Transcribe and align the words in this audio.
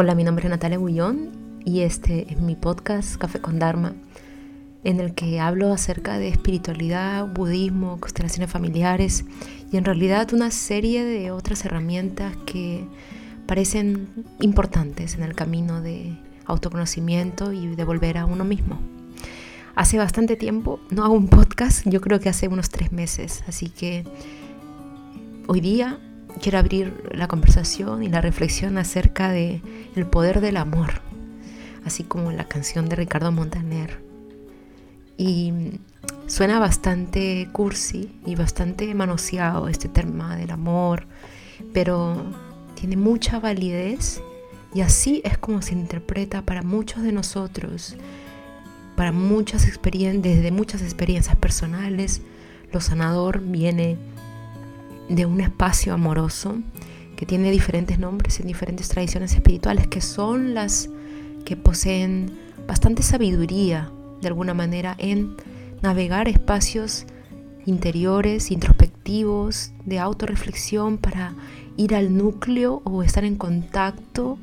Hola, 0.00 0.14
mi 0.14 0.22
nombre 0.22 0.44
es 0.44 0.50
Natalia 0.50 0.78
Bullón 0.78 1.32
y 1.64 1.80
este 1.80 2.32
es 2.32 2.40
mi 2.40 2.54
podcast 2.54 3.16
Café 3.16 3.40
con 3.40 3.58
Dharma, 3.58 3.96
en 4.84 5.00
el 5.00 5.12
que 5.12 5.40
hablo 5.40 5.72
acerca 5.72 6.18
de 6.18 6.28
espiritualidad, 6.28 7.26
budismo, 7.26 7.98
constelaciones 7.98 8.48
familiares 8.48 9.24
y 9.72 9.76
en 9.76 9.84
realidad 9.84 10.32
una 10.32 10.52
serie 10.52 11.04
de 11.04 11.32
otras 11.32 11.64
herramientas 11.64 12.36
que 12.46 12.86
parecen 13.48 14.06
importantes 14.38 15.16
en 15.16 15.24
el 15.24 15.34
camino 15.34 15.82
de 15.82 16.16
autoconocimiento 16.46 17.52
y 17.52 17.74
de 17.74 17.82
volver 17.82 18.18
a 18.18 18.24
uno 18.24 18.44
mismo. 18.44 18.78
Hace 19.74 19.98
bastante 19.98 20.36
tiempo 20.36 20.78
no 20.90 21.02
hago 21.02 21.14
un 21.14 21.26
podcast, 21.26 21.84
yo 21.88 22.00
creo 22.00 22.20
que 22.20 22.28
hace 22.28 22.46
unos 22.46 22.70
tres 22.70 22.92
meses, 22.92 23.42
así 23.48 23.68
que 23.68 24.04
hoy 25.48 25.60
día 25.60 25.98
quiero 26.38 26.58
abrir 26.58 27.10
la 27.12 27.28
conversación 27.28 28.02
y 28.02 28.08
la 28.08 28.20
reflexión 28.20 28.78
acerca 28.78 29.30
de 29.30 29.62
el 29.94 30.06
poder 30.06 30.40
del 30.40 30.56
amor, 30.56 31.00
así 31.84 32.04
como 32.04 32.32
la 32.32 32.48
canción 32.48 32.88
de 32.88 32.96
Ricardo 32.96 33.32
Montaner. 33.32 34.02
Y 35.16 35.52
suena 36.26 36.58
bastante 36.58 37.48
cursi 37.52 38.12
y 38.24 38.34
bastante 38.34 38.94
manoseado 38.94 39.68
este 39.68 39.88
tema 39.88 40.36
del 40.36 40.50
amor, 40.50 41.06
pero 41.72 42.24
tiene 42.74 42.96
mucha 42.96 43.40
validez 43.40 44.22
y 44.74 44.82
así 44.82 45.22
es 45.24 45.38
como 45.38 45.62
se 45.62 45.72
interpreta 45.72 46.42
para 46.42 46.62
muchos 46.62 47.02
de 47.02 47.12
nosotros, 47.12 47.96
para 48.96 49.12
muchas 49.12 49.66
experiencias, 49.66 50.22
desde 50.22 50.50
muchas 50.50 50.82
experiencias 50.82 51.36
personales, 51.36 52.20
lo 52.72 52.80
sanador 52.80 53.40
viene 53.40 53.96
de 55.08 55.26
un 55.26 55.40
espacio 55.40 55.94
amoroso 55.94 56.56
que 57.16 57.26
tiene 57.26 57.50
diferentes 57.50 57.98
nombres 57.98 58.38
en 58.40 58.46
diferentes 58.46 58.88
tradiciones 58.88 59.34
espirituales, 59.34 59.86
que 59.88 60.00
son 60.00 60.54
las 60.54 60.88
que 61.44 61.56
poseen 61.56 62.30
bastante 62.66 63.02
sabiduría, 63.02 63.90
de 64.20 64.28
alguna 64.28 64.54
manera, 64.54 64.94
en 64.98 65.36
navegar 65.82 66.28
espacios 66.28 67.06
interiores, 67.66 68.50
introspectivos, 68.50 69.72
de 69.84 69.98
autorreflexión 69.98 70.98
para 70.98 71.34
ir 71.76 71.94
al 71.94 72.16
núcleo 72.16 72.82
o 72.84 73.02
estar 73.02 73.24
en 73.24 73.36
contacto 73.36 74.38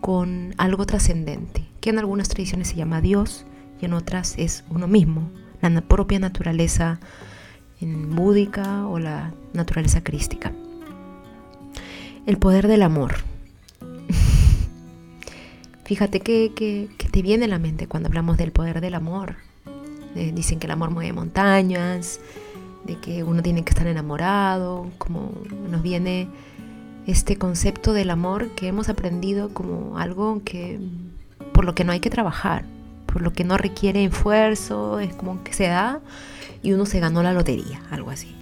con 0.00 0.54
algo 0.58 0.84
trascendente, 0.84 1.64
que 1.80 1.90
en 1.90 1.98
algunas 1.98 2.28
tradiciones 2.28 2.68
se 2.68 2.76
llama 2.76 3.00
Dios 3.00 3.46
y 3.80 3.84
en 3.86 3.92
otras 3.94 4.34
es 4.38 4.64
uno 4.70 4.88
mismo, 4.88 5.30
la 5.60 5.80
propia 5.80 6.18
naturaleza 6.18 6.98
en 7.82 8.14
búdica 8.14 8.86
o 8.86 8.98
la 8.98 9.32
naturaleza 9.52 10.02
crística. 10.02 10.52
El 12.26 12.38
poder 12.38 12.68
del 12.68 12.82
amor. 12.82 13.14
Fíjate 15.84 16.20
que, 16.20 16.88
te 17.10 17.22
viene 17.22 17.46
a 17.46 17.48
la 17.48 17.58
mente 17.58 17.86
cuando 17.86 18.08
hablamos 18.08 18.36
del 18.36 18.52
poder 18.52 18.80
del 18.80 18.94
amor. 18.94 19.36
Eh, 20.14 20.32
dicen 20.34 20.58
que 20.58 20.66
el 20.66 20.72
amor 20.72 20.90
mueve 20.90 21.12
montañas, 21.12 22.20
de 22.84 22.96
que 22.96 23.24
uno 23.24 23.42
tiene 23.42 23.64
que 23.64 23.70
estar 23.70 23.86
enamorado, 23.86 24.90
como 24.98 25.32
nos 25.70 25.82
viene 25.82 26.28
este 27.06 27.36
concepto 27.36 27.92
del 27.92 28.10
amor 28.10 28.50
que 28.50 28.68
hemos 28.68 28.88
aprendido 28.88 29.52
como 29.52 29.98
algo 29.98 30.42
que 30.44 30.78
por 31.52 31.64
lo 31.64 31.74
que 31.74 31.84
no 31.84 31.92
hay 31.92 32.00
que 32.00 32.10
trabajar, 32.10 32.64
por 33.12 33.22
lo 33.22 33.32
que 33.32 33.44
no 33.44 33.58
requiere 33.58 34.04
esfuerzo, 34.04 34.98
es 34.98 35.14
como 35.14 35.42
que 35.44 35.52
se 35.52 35.68
da 35.68 36.00
y 36.62 36.72
uno 36.72 36.86
se 36.86 37.00
ganó 37.00 37.22
la 37.22 37.32
lotería, 37.32 37.82
algo 37.90 38.10
así. 38.10 38.34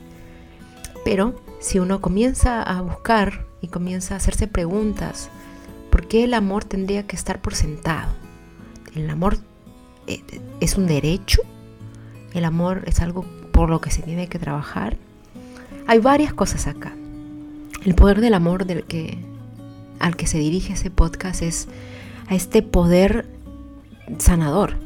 Pero 1.04 1.34
si 1.60 1.78
uno 1.78 2.00
comienza 2.00 2.62
a 2.62 2.80
buscar 2.80 3.46
y 3.60 3.68
comienza 3.68 4.14
a 4.14 4.18
hacerse 4.18 4.46
preguntas, 4.46 5.28
¿por 5.90 6.06
qué 6.06 6.24
el 6.24 6.34
amor 6.34 6.64
tendría 6.64 7.06
que 7.06 7.16
estar 7.16 7.40
por 7.40 7.54
sentado? 7.54 8.12
¿El 8.94 9.10
amor 9.10 9.38
eh, 10.06 10.22
es 10.60 10.76
un 10.76 10.86
derecho? 10.86 11.42
¿El 12.32 12.44
amor 12.44 12.84
es 12.86 13.00
algo 13.00 13.24
por 13.52 13.70
lo 13.70 13.80
que 13.80 13.90
se 13.90 14.02
tiene 14.02 14.28
que 14.28 14.38
trabajar? 14.38 14.96
Hay 15.88 15.98
varias 15.98 16.32
cosas 16.32 16.66
acá. 16.66 16.92
El 17.84 17.94
poder 17.94 18.20
del 18.20 18.34
amor 18.34 18.66
del 18.66 18.84
que, 18.84 19.18
al 19.98 20.16
que 20.16 20.26
se 20.26 20.38
dirige 20.38 20.74
ese 20.74 20.90
podcast 20.90 21.42
es 21.42 21.66
a 22.28 22.34
este 22.34 22.62
poder 22.62 23.26
sanador, 24.18 24.76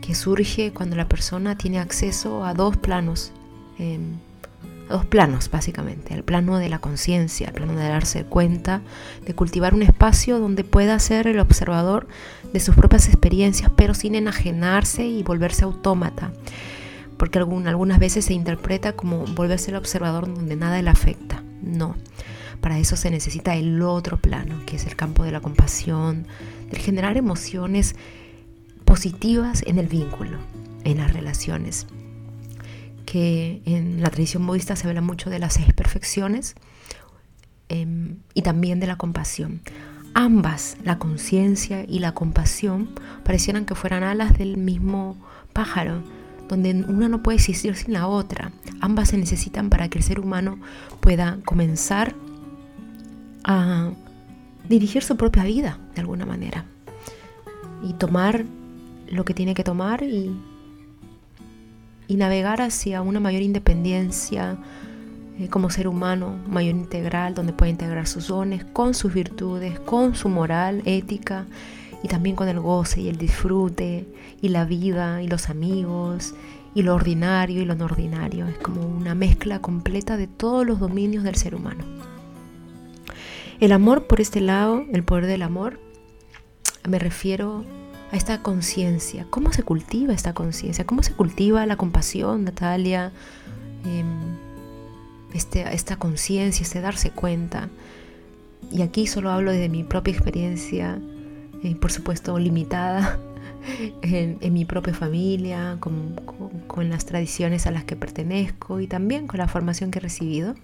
que 0.00 0.14
surge 0.14 0.72
cuando 0.72 0.96
la 0.96 1.08
persona 1.08 1.56
tiene 1.56 1.78
acceso 1.78 2.44
a 2.44 2.54
dos 2.54 2.76
planos, 2.76 3.32
em, 3.78 4.16
dos 4.88 5.04
planos 5.06 5.50
básicamente, 5.50 6.14
el 6.14 6.24
plano 6.24 6.58
de 6.58 6.68
la 6.68 6.80
conciencia, 6.80 7.48
el 7.48 7.54
plano 7.54 7.74
de 7.74 7.88
darse 7.88 8.24
cuenta, 8.24 8.82
de 9.24 9.34
cultivar 9.34 9.74
un 9.74 9.82
espacio 9.82 10.38
donde 10.38 10.64
pueda 10.64 10.98
ser 10.98 11.26
el 11.26 11.38
observador 11.38 12.08
de 12.52 12.60
sus 12.60 12.74
propias 12.74 13.06
experiencias, 13.06 13.70
pero 13.76 13.94
sin 13.94 14.14
enajenarse 14.14 15.06
y 15.06 15.22
volverse 15.22 15.64
autómata, 15.64 16.32
porque 17.16 17.38
algunas 17.38 17.98
veces 17.98 18.24
se 18.24 18.34
interpreta 18.34 18.94
como 18.94 19.24
volverse 19.26 19.70
el 19.70 19.76
observador 19.76 20.26
donde 20.26 20.56
nada 20.56 20.82
le 20.82 20.90
afecta. 20.90 21.44
No, 21.62 21.94
para 22.60 22.78
eso 22.78 22.96
se 22.96 23.10
necesita 23.10 23.54
el 23.54 23.80
otro 23.82 24.16
plano, 24.16 24.60
que 24.66 24.76
es 24.76 24.86
el 24.86 24.96
campo 24.96 25.24
de 25.24 25.32
la 25.32 25.40
compasión, 25.40 26.26
de 26.70 26.78
generar 26.78 27.16
emociones 27.16 27.94
positivas 28.90 29.62
en 29.68 29.78
el 29.78 29.86
vínculo, 29.86 30.36
en 30.82 30.98
las 30.98 31.12
relaciones. 31.12 31.86
Que 33.06 33.62
en 33.64 34.02
la 34.02 34.10
tradición 34.10 34.44
budista 34.44 34.74
se 34.74 34.88
habla 34.88 35.00
mucho 35.00 35.30
de 35.30 35.38
las 35.38 35.54
seis 35.54 35.72
perfecciones 35.72 36.56
em, 37.68 38.16
y 38.34 38.42
también 38.42 38.80
de 38.80 38.88
la 38.88 38.96
compasión. 38.96 39.60
Ambas, 40.12 40.76
la 40.82 40.98
conciencia 40.98 41.84
y 41.86 42.00
la 42.00 42.14
compasión, 42.14 42.90
parecieran 43.22 43.64
que 43.64 43.76
fueran 43.76 44.02
alas 44.02 44.36
del 44.36 44.56
mismo 44.56 45.16
pájaro, 45.52 46.02
donde 46.48 46.72
una 46.88 47.08
no 47.08 47.22
puede 47.22 47.36
existir 47.36 47.76
sin 47.76 47.92
la 47.92 48.08
otra. 48.08 48.50
Ambas 48.80 49.10
se 49.10 49.18
necesitan 49.18 49.70
para 49.70 49.88
que 49.88 49.98
el 49.98 50.04
ser 50.04 50.18
humano 50.18 50.58
pueda 50.98 51.38
comenzar 51.44 52.16
a 53.44 53.92
dirigir 54.68 55.04
su 55.04 55.16
propia 55.16 55.44
vida 55.44 55.78
de 55.94 56.00
alguna 56.00 56.26
manera 56.26 56.64
y 57.84 57.92
tomar 57.94 58.46
lo 59.10 59.24
que 59.24 59.34
tiene 59.34 59.54
que 59.54 59.64
tomar 59.64 60.02
y, 60.02 60.30
y 62.08 62.16
navegar 62.16 62.62
hacia 62.62 63.02
una 63.02 63.20
mayor 63.20 63.42
independencia 63.42 64.58
eh, 65.38 65.48
como 65.48 65.70
ser 65.70 65.88
humano, 65.88 66.38
mayor 66.48 66.74
integral, 66.74 67.34
donde 67.34 67.52
puede 67.52 67.70
integrar 67.70 68.06
sus 68.06 68.28
dones 68.28 68.64
con 68.64 68.94
sus 68.94 69.12
virtudes, 69.12 69.80
con 69.80 70.14
su 70.14 70.28
moral, 70.28 70.82
ética 70.84 71.46
y 72.02 72.08
también 72.08 72.36
con 72.36 72.48
el 72.48 72.60
goce 72.60 73.00
y 73.00 73.08
el 73.08 73.16
disfrute 73.16 74.06
y 74.40 74.48
la 74.48 74.64
vida 74.64 75.22
y 75.22 75.28
los 75.28 75.48
amigos 75.48 76.34
y 76.74 76.82
lo 76.82 76.94
ordinario 76.94 77.62
y 77.62 77.64
lo 77.64 77.74
no 77.74 77.86
ordinario. 77.86 78.46
Es 78.46 78.58
como 78.58 78.82
una 78.82 79.14
mezcla 79.14 79.60
completa 79.60 80.16
de 80.16 80.26
todos 80.26 80.66
los 80.66 80.78
dominios 80.78 81.24
del 81.24 81.34
ser 81.34 81.54
humano. 81.54 81.84
El 83.60 83.72
amor 83.72 84.06
por 84.06 84.20
este 84.20 84.40
lado, 84.40 84.84
el 84.92 85.04
poder 85.04 85.26
del 85.26 85.42
amor, 85.42 85.80
me 86.88 86.98
refiero 86.98 87.64
a 88.10 88.16
esta 88.16 88.42
conciencia. 88.42 89.26
¿Cómo 89.30 89.52
se 89.52 89.62
cultiva 89.62 90.12
esta 90.12 90.32
conciencia? 90.32 90.84
¿Cómo 90.84 91.02
se 91.02 91.12
cultiva 91.12 91.64
la 91.66 91.76
compasión, 91.76 92.44
Natalia? 92.44 93.12
Em, 93.84 94.36
este, 95.32 95.62
esta 95.74 95.96
conciencia, 95.96 96.62
este 96.64 96.80
darse 96.80 97.10
cuenta. 97.10 97.68
Y 98.72 98.82
aquí 98.82 99.06
solo 99.06 99.30
hablo 99.30 99.52
desde 99.52 99.68
mi 99.68 99.84
propia 99.84 100.12
experiencia, 100.12 100.98
eh, 101.62 101.76
por 101.76 101.92
supuesto 101.92 102.38
limitada, 102.38 103.18
en, 104.02 104.52
mi 104.52 104.64
propia 104.64 104.94
familia, 104.94 105.76
con, 105.78 106.16
con 106.66 106.90
las 106.90 107.06
tradiciones 107.06 107.66
a 107.66 107.70
las 107.70 107.84
que 107.84 107.96
pertenezco 107.96 108.80
y 108.80 108.86
también 108.86 109.26
con 109.26 109.38
la 109.38 109.48
formación 109.48 109.90
que 109.90 110.00
he 110.00 110.02
recibido. 110.02 110.54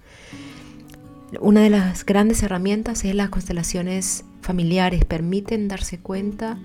Una 1.41 1.61
de 1.61 1.71
las 1.71 2.05
grandes 2.07 2.43
herramientas 2.43 3.05
es 3.05 3.15
las 3.15 3.31
constelaciones 3.31 4.25
familiares, 4.43 5.05
permiten 5.05 5.69
darse 5.69 5.99
cuenta 5.99 6.59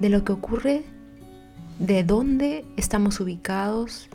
de 0.00 0.08
lo 0.08 0.24
que 0.24 0.32
ocurre, 0.32 0.84
de 1.78 2.04
dónde 2.04 2.64
estamos 2.76 3.20
ubicados 3.20 4.08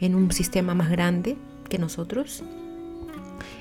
en 0.00 0.14
un 0.14 0.30
sistema 0.32 0.74
más 0.74 0.90
grande 0.90 1.36
que 1.68 1.78
nosotros. 1.78 2.42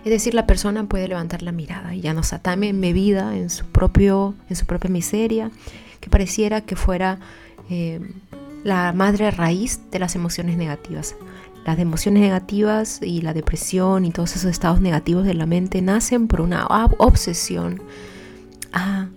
Es 0.03 0.11
decir, 0.11 0.33
la 0.33 0.45
persona 0.45 0.85
puede 0.85 1.07
levantar 1.07 1.41
la 1.41 1.51
mirada 1.51 1.95
y 1.95 2.01
ya 2.01 2.13
no 2.13 2.23
se 2.23 2.35
atame 2.35 2.69
embebida 2.69 3.37
en 3.37 3.49
su, 3.49 3.65
propio, 3.65 4.35
en 4.49 4.55
su 4.55 4.65
propia 4.65 4.89
miseria, 4.89 5.51
que 5.99 6.09
pareciera 6.09 6.61
que 6.61 6.75
fuera 6.75 7.19
eh, 7.69 8.01
la 8.63 8.91
madre 8.93 9.31
raíz 9.31 9.79
de 9.91 9.99
las 9.99 10.15
emociones 10.15 10.57
negativas. 10.57 11.15
Las 11.65 11.79
emociones 11.79 12.21
negativas 12.21 12.99
y 13.01 13.21
la 13.21 13.33
depresión 13.33 14.03
y 14.03 14.11
todos 14.11 14.35
esos 14.35 14.51
estados 14.51 14.81
negativos 14.81 15.25
de 15.25 15.33
la 15.33 15.45
mente 15.45 15.81
nacen 15.81 16.27
por 16.27 16.41
una 16.41 16.67
obsesión 16.97 17.81
a 18.73 19.07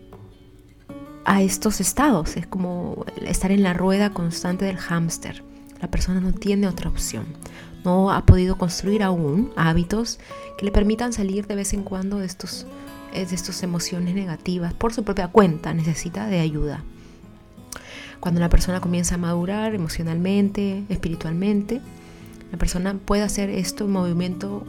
a 1.26 1.42
estos 1.42 1.80
estados. 1.80 2.36
Es 2.36 2.46
como 2.46 3.04
estar 3.26 3.50
en 3.50 3.62
la 3.62 3.74
rueda 3.74 4.10
constante 4.10 4.64
del 4.64 4.78
hámster. 4.78 5.42
La 5.82 5.90
persona 5.90 6.20
no 6.20 6.32
tiene 6.32 6.68
otra 6.68 6.88
opción. 6.88 7.26
No 7.84 8.10
ha 8.10 8.24
podido 8.24 8.56
construir 8.56 9.02
aún 9.02 9.52
hábitos 9.56 10.18
que 10.56 10.64
le 10.64 10.72
permitan 10.72 11.12
salir 11.12 11.46
de 11.46 11.56
vez 11.56 11.74
en 11.74 11.82
cuando 11.82 12.18
de 12.18 12.26
estos 12.26 12.66
de 13.12 13.22
estas 13.22 13.62
emociones 13.62 14.14
negativas 14.14 14.74
por 14.74 14.92
su 14.92 15.02
propia 15.02 15.28
cuenta, 15.28 15.72
necesita 15.72 16.26
de 16.26 16.40
ayuda. 16.40 16.84
Cuando 18.20 18.40
la 18.40 18.50
persona 18.50 18.80
comienza 18.80 19.14
a 19.14 19.18
madurar 19.18 19.74
emocionalmente, 19.74 20.84
espiritualmente, 20.90 21.80
la 22.52 22.58
persona 22.58 22.94
puede 22.94 23.22
hacer 23.22 23.48
esto 23.48 23.84
en 23.84 23.92
movimiento 23.92 24.64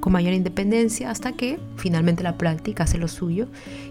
con 0.00 0.12
mayor 0.12 0.32
independencia 0.34 1.10
hasta 1.10 1.32
que 1.32 1.58
finalmente 1.76 2.22
la 2.22 2.36
práctica 2.36 2.84
hace 2.84 2.98
lo 2.98 3.08
suyo 3.08 3.48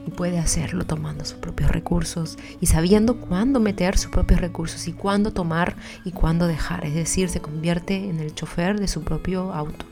y 0.08 0.12
puede 0.12 0.40
hacerlo 0.40 0.86
tomando 0.86 1.26
sus 1.26 1.38
propios 1.38 1.72
recursos 1.72 2.38
y 2.62 2.68
sabiendo 2.68 3.20
cuándo 3.20 3.60
meter 3.60 3.98
sus 3.98 4.12
propios 4.12 4.42
recursos 4.42 4.88
y 4.88 4.94
cuándo 4.94 5.32
tomar 5.32 5.76
y 6.06 6.12
cuándo 6.12 6.48
dejar. 6.48 6.86
Es 6.86 6.96
decir, 6.96 7.30
se 7.30 7.42
convierte 7.42 8.10
en 8.10 8.20
el 8.20 8.34
chofer 8.34 8.80
de 8.80 8.88
su 8.88 9.04
propio 9.04 9.54
auto. 9.54 9.86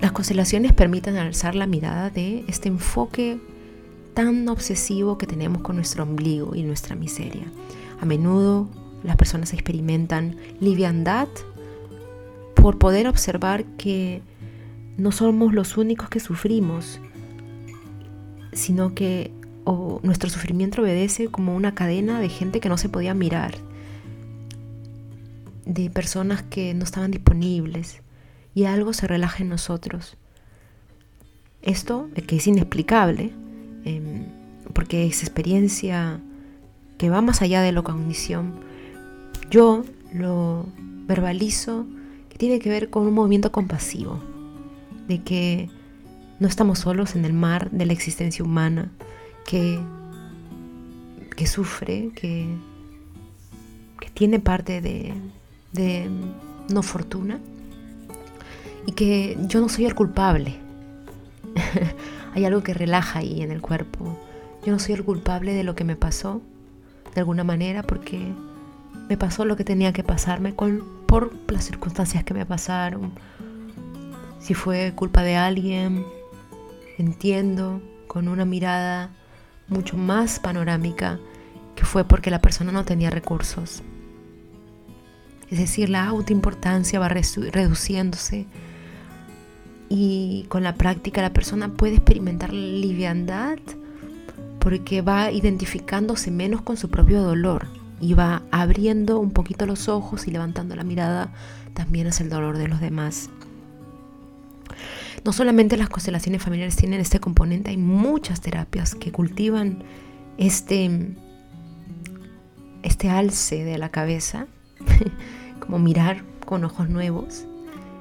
Las 0.00 0.12
constelaciones 0.12 0.72
permiten 0.72 1.16
alzar 1.16 1.54
la 1.54 1.66
mirada 1.66 2.10
de 2.10 2.44
este 2.46 2.68
enfoque 2.68 3.38
tan 4.14 4.48
obsesivo 4.48 5.18
que 5.18 5.26
tenemos 5.26 5.62
con 5.62 5.76
nuestro 5.76 6.04
ombligo 6.04 6.54
y 6.54 6.62
nuestra 6.62 6.96
miseria. 6.96 7.44
A 8.00 8.06
menudo 8.06 8.68
las 9.02 9.16
personas 9.16 9.52
experimentan 9.52 10.36
liviandad 10.60 11.28
por 12.68 12.76
poder 12.76 13.08
observar 13.08 13.64
que 13.78 14.20
no 14.98 15.10
somos 15.10 15.54
los 15.54 15.78
únicos 15.78 16.10
que 16.10 16.20
sufrimos, 16.20 17.00
sino 18.52 18.94
que 18.94 19.32
nuestro 20.02 20.28
sufrimiento 20.28 20.82
obedece 20.82 21.28
como 21.28 21.56
una 21.56 21.74
cadena 21.74 22.20
de 22.20 22.28
gente 22.28 22.60
que 22.60 22.68
no 22.68 22.76
se 22.76 22.90
podía 22.90 23.14
mirar, 23.14 23.54
de 25.64 25.88
personas 25.88 26.42
que 26.42 26.74
no 26.74 26.84
estaban 26.84 27.10
disponibles 27.10 28.02
y 28.54 28.64
algo 28.64 28.92
se 28.92 29.06
relaja 29.06 29.42
en 29.42 29.48
nosotros. 29.48 30.18
Esto, 31.62 32.10
que 32.26 32.36
es 32.36 32.46
inexplicable, 32.46 33.32
em, 33.86 34.26
porque 34.74 35.06
es 35.06 35.22
experiencia 35.22 36.20
que 36.98 37.08
va 37.08 37.22
más 37.22 37.40
allá 37.40 37.62
de 37.62 37.72
la 37.72 37.80
cognición, 37.80 38.60
yo 39.50 39.86
lo 40.12 40.66
verbalizo 41.06 41.86
tiene 42.38 42.60
que 42.60 42.70
ver 42.70 42.88
con 42.88 43.06
un 43.06 43.14
movimiento 43.14 43.52
compasivo, 43.52 44.18
de 45.06 45.22
que 45.22 45.68
no 46.40 46.48
estamos 46.48 46.78
solos 46.78 47.16
en 47.16 47.24
el 47.24 47.32
mar 47.32 47.70
de 47.70 47.84
la 47.84 47.92
existencia 47.92 48.44
humana, 48.44 48.90
que, 49.44 49.78
que 51.36 51.46
sufre, 51.46 52.10
que, 52.14 52.46
que 54.00 54.10
tiene 54.10 54.38
parte 54.38 54.80
de, 54.80 55.12
de 55.72 56.08
no 56.70 56.82
fortuna 56.82 57.40
y 58.86 58.92
que 58.92 59.36
yo 59.48 59.60
no 59.60 59.68
soy 59.68 59.86
el 59.86 59.94
culpable. 59.94 60.56
Hay 62.34 62.44
algo 62.44 62.62
que 62.62 62.72
relaja 62.72 63.18
ahí 63.18 63.42
en 63.42 63.50
el 63.50 63.60
cuerpo. 63.60 64.16
Yo 64.64 64.72
no 64.72 64.78
soy 64.78 64.94
el 64.94 65.04
culpable 65.04 65.54
de 65.54 65.64
lo 65.64 65.74
que 65.74 65.84
me 65.84 65.96
pasó, 65.96 66.40
de 67.14 67.20
alguna 67.20 67.42
manera, 67.42 67.82
porque 67.82 68.32
me 69.08 69.16
pasó 69.16 69.44
lo 69.44 69.56
que 69.56 69.64
tenía 69.64 69.92
que 69.92 70.04
pasarme 70.04 70.54
con, 70.54 70.97
por 71.08 71.32
las 71.50 71.64
circunstancias 71.64 72.22
que 72.22 72.34
me 72.34 72.44
pasaron. 72.44 73.12
Si 74.40 74.52
fue 74.52 74.92
culpa 74.94 75.22
de 75.22 75.36
alguien, 75.36 76.04
entiendo 76.98 77.80
con 78.06 78.28
una 78.28 78.44
mirada 78.44 79.10
mucho 79.68 79.96
más 79.96 80.38
panorámica 80.38 81.18
que 81.74 81.86
fue 81.86 82.04
porque 82.04 82.30
la 82.30 82.42
persona 82.42 82.72
no 82.72 82.84
tenía 82.84 83.08
recursos. 83.08 83.82
Es 85.50 85.58
decir, 85.58 85.88
la 85.88 86.04
autoimportancia 86.04 87.00
va 87.00 87.08
reduciéndose 87.08 88.46
y 89.88 90.44
con 90.50 90.62
la 90.62 90.74
práctica 90.74 91.22
la 91.22 91.32
persona 91.32 91.72
puede 91.72 91.94
experimentar 91.94 92.52
liviandad 92.52 93.58
porque 94.58 95.00
va 95.00 95.32
identificándose 95.32 96.30
menos 96.30 96.60
con 96.60 96.76
su 96.76 96.90
propio 96.90 97.22
dolor 97.22 97.77
y 98.00 98.14
va 98.14 98.42
abriendo 98.50 99.18
un 99.18 99.30
poquito 99.30 99.66
los 99.66 99.88
ojos 99.88 100.26
y 100.26 100.30
levantando 100.30 100.76
la 100.76 100.84
mirada 100.84 101.32
también 101.74 102.06
hacia 102.06 102.24
el 102.24 102.30
dolor 102.30 102.58
de 102.58 102.68
los 102.68 102.80
demás. 102.80 103.30
No 105.24 105.32
solamente 105.32 105.76
las 105.76 105.88
constelaciones 105.88 106.42
familiares 106.42 106.76
tienen 106.76 107.00
este 107.00 107.20
componente, 107.20 107.70
hay 107.70 107.76
muchas 107.76 108.40
terapias 108.40 108.94
que 108.94 109.12
cultivan 109.12 109.82
este, 110.36 111.16
este 112.82 113.10
alce 113.10 113.64
de 113.64 113.78
la 113.78 113.90
cabeza, 113.90 114.46
como 115.60 115.78
mirar 115.78 116.22
con 116.46 116.64
ojos 116.64 116.88
nuevos, 116.88 117.44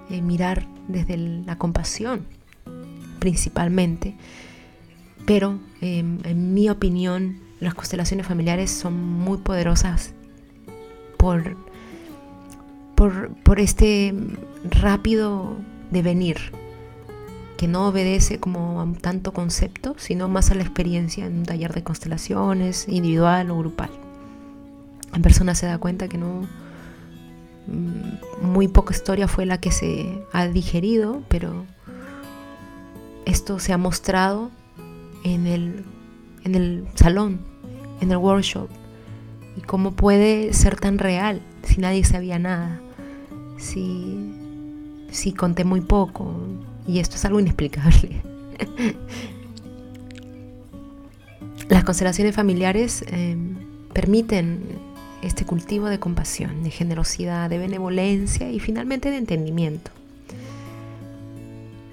eh, 0.09 0.21
mirar 0.21 0.67
desde 0.87 1.17
la 1.17 1.57
compasión 1.57 2.37
principalmente. 3.19 4.15
Pero 5.25 5.59
em, 5.81 6.19
en 6.23 6.53
mi 6.53 6.69
opinión, 6.69 7.39
las 7.59 7.73
constelaciones 7.73 8.27
familiares 8.27 8.71
son 8.71 8.93
muy 8.95 9.37
poderosas 9.39 10.13
por, 11.17 11.57
por, 12.95 13.59
este 13.59 14.13
rápido 14.63 15.55
devenir 15.91 16.37
que 17.57 17.67
no 17.67 17.87
obedece 17.87 18.39
como 18.39 18.81
a 18.81 18.93
tanto 19.01 19.33
concepto, 19.33 19.95
sino 19.97 20.27
más 20.27 20.51
a 20.51 20.55
la 20.55 20.61
experiencia 20.61 21.25
en 21.25 21.39
un 21.39 21.43
taller 21.43 21.73
de 21.73 21.83
constelaciones, 21.83 22.87
individual 22.87 23.49
o 23.49 23.57
grupal. 23.57 23.89
En 25.13 25.21
persona 25.23 25.55
se 25.55 25.65
da 25.65 25.79
cuenta 25.79 26.07
que 26.07 26.19
no 26.19 26.47
mm, 27.65 28.45
muy 28.45 28.67
poca 28.67 28.93
historia 28.93 29.27
fue 29.27 29.47
la 29.47 29.59
que 29.59 29.71
se 29.71 30.23
ha 30.33 30.47
digerido, 30.47 31.23
pero 31.29 31.65
esto 33.25 33.57
se 33.57 33.73
ha 33.73 33.77
mostrado 33.77 34.51
en 35.23 35.47
el 35.47 35.83
en 36.43 36.55
el 36.55 36.87
salón, 36.95 37.39
en 38.01 38.11
el 38.11 38.17
workshop. 38.17 38.69
Y 39.55 39.61
cómo 39.61 39.95
puede 39.95 40.53
ser 40.53 40.79
tan 40.79 40.97
real 40.99 41.41
si 41.63 41.81
nadie 41.81 42.03
sabía 42.03 42.37
nada, 42.39 42.79
si, 43.57 44.33
si 45.11 45.33
conté 45.33 45.63
muy 45.63 45.81
poco. 45.81 46.35
Y 46.87 46.99
esto 46.99 47.15
es 47.15 47.25
algo 47.25 47.39
inexplicable. 47.39 48.21
Las 51.69 51.83
constelaciones 51.83 52.33
familiares 52.33 53.03
em, 53.07 53.55
permiten 53.93 54.61
este 55.21 55.45
cultivo 55.45 55.87
de 55.87 55.99
compasión, 55.99 56.63
de 56.63 56.69
generosidad, 56.69 57.49
de 57.49 57.57
benevolencia 57.57 58.49
y 58.51 58.59
finalmente 58.59 59.09
de 59.09 59.17
entendimiento. 59.17 59.91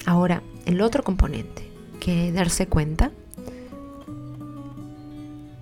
Ahora, 0.06 0.42
el 0.66 0.80
otro 0.80 1.02
componente, 1.02 1.68
que 1.98 2.30
darse 2.32 2.66
cuenta 2.66 3.10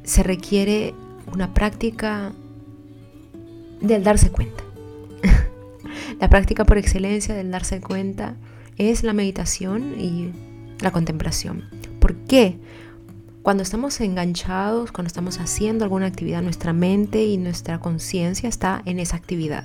se 0.05 0.23
requiere 0.23 0.95
una 1.33 1.55
práctica 1.55 2.33
del 3.81 4.05
darse 4.05 4.31
cuenta. 4.31 4.65
la 6.21 6.29
práctica 6.29 6.65
por 6.65 6.79
excelencia 6.79 7.35
del 7.35 7.51
darse 7.51 7.81
cuenta 7.81 8.37
es 8.79 9.03
la 9.03 9.13
meditación 9.13 9.99
y 9.99 10.33
la 10.81 10.91
contemplación. 10.91 11.65
¿Por 12.01 12.15
qué? 12.15 12.59
Cuando 13.43 13.65
estamos 13.65 14.01
enganchados, 14.01 14.93
cuando 14.93 15.09
estamos 15.09 15.39
haciendo 15.41 15.85
alguna 15.85 16.07
actividad, 16.07 16.43
nuestra 16.43 16.73
mente 16.73 17.25
y 17.25 17.39
nuestra 17.39 17.81
conciencia 17.81 18.49
está 18.49 18.83
en 18.85 19.01
esa 19.01 19.17
actividad. 19.17 19.65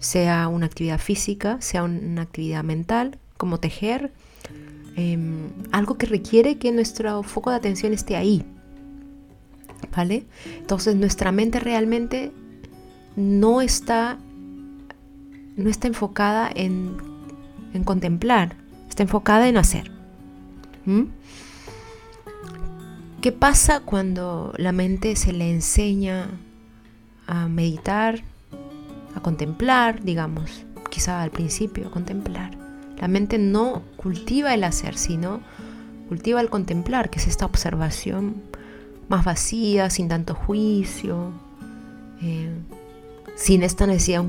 Sea 0.00 0.48
una 0.48 0.66
actividad 0.66 0.98
física, 0.98 1.60
sea 1.60 1.84
una 1.84 2.22
actividad 2.22 2.64
mental, 2.64 3.18
como 3.36 3.60
tejer, 3.60 4.12
em, 4.96 5.50
algo 5.70 5.98
que 5.98 6.06
requiere 6.06 6.58
que 6.58 6.72
nuestro 6.72 7.22
foco 7.22 7.50
de 7.50 7.56
atención 7.56 7.92
esté 7.92 8.16
ahí, 8.16 8.44
¿vale? 9.94 10.26
Entonces 10.58 10.96
nuestra 10.96 11.32
mente 11.32 11.60
realmente 11.60 12.32
no 13.16 13.60
está, 13.60 14.18
no 15.56 15.70
está 15.70 15.88
enfocada 15.88 16.50
en, 16.54 16.96
contemplar, 17.84 18.56
está 18.88 19.02
enfocada 19.02 19.48
en 19.48 19.56
hacer. 19.56 19.90
¿Qué 23.20 23.32
pasa 23.32 23.80
cuando 23.80 24.54
la 24.56 24.72
mente 24.72 25.14
se 25.14 25.32
le 25.32 25.50
enseña 25.50 26.30
a 27.26 27.48
meditar, 27.48 28.22
a 29.14 29.20
contemplar, 29.20 30.02
digamos, 30.02 30.64
quizá 30.90 31.22
al 31.22 31.30
principio, 31.30 31.88
a 31.88 31.90
contemplar? 31.90 32.56
La 32.98 33.08
mente 33.08 33.38
no 33.38 33.82
cultiva 33.96 34.52
el 34.54 34.64
hacer, 34.64 34.96
sino 34.96 35.40
cultiva 36.08 36.40
el 36.40 36.50
contemplar, 36.50 37.08
que 37.08 37.18
es 37.18 37.26
esta 37.26 37.46
observación 37.46 38.42
más 39.10 39.24
vacía, 39.24 39.90
sin 39.90 40.08
tanto 40.08 40.34
juicio, 40.34 41.32
eh, 42.22 42.48
sin 43.34 43.62
esta 43.62 43.86
necesidad 43.86 44.24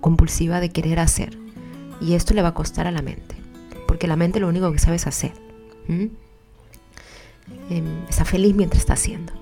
compulsiva 0.00 0.60
de 0.60 0.70
querer 0.70 1.00
hacer. 1.00 1.36
Y 2.00 2.14
esto 2.14 2.32
le 2.32 2.40
va 2.40 2.48
a 2.48 2.54
costar 2.54 2.86
a 2.86 2.92
la 2.92 3.02
mente, 3.02 3.34
porque 3.86 4.06
la 4.06 4.16
mente 4.16 4.40
lo 4.40 4.48
único 4.48 4.72
que 4.72 4.78
sabe 4.78 4.96
es 4.96 5.06
hacer. 5.06 5.32
Em, 5.88 6.14
está 8.08 8.24
feliz 8.24 8.54
mientras 8.54 8.80
está 8.80 8.94
haciendo. 8.94 9.32